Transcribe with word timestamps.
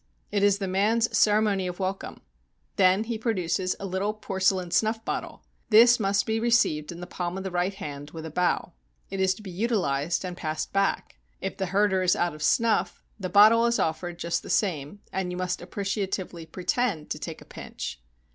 It 0.31 0.41
is 0.41 0.57
the 0.57 0.67
man's 0.67 1.15
ceremony 1.15 1.67
of 1.67 1.77
wel 1.77 1.93
come. 1.93 2.21
Then 2.75 3.03
he 3.03 3.19
produces 3.19 3.75
a 3.79 3.85
httle 3.85 4.19
porcelain 4.19 4.71
snuff 4.71 5.05
bottle. 5.05 5.43
This 5.69 5.99
must 5.99 6.25
be 6.25 6.39
received 6.39 6.91
in 6.91 7.01
the 7.01 7.05
palm 7.05 7.37
of 7.37 7.43
the 7.43 7.51
right 7.51 7.75
hand 7.75 8.09
with 8.09 8.25
a 8.25 8.31
bow. 8.31 8.73
It 9.11 9.19
is 9.19 9.35
to 9.35 9.43
be 9.43 9.53
utihzed, 9.55 10.23
and 10.23 10.35
passed 10.35 10.73
back. 10.73 11.19
If 11.39 11.55
the 11.57 11.67
herder 11.67 12.01
is 12.01 12.15
out 12.15 12.33
of 12.33 12.41
snuff, 12.41 13.03
the 13.19 13.29
bottle 13.29 13.67
is 13.67 13.77
offered 13.77 14.17
just 14.17 14.41
the 14.41 14.49
same 14.49 15.01
and 15.13 15.29
you 15.29 15.37
must 15.37 15.61
appreciatively 15.61 16.47
pretend 16.47 17.11
to 17.11 17.19
take 17.19 17.39
a 17.39 17.45
pinch. 17.45 18.01